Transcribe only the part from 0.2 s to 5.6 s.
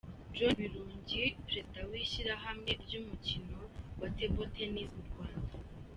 John Birungi perezida w'ishyirahamwe ry'umukino wa Table Tennis mu Rwanda.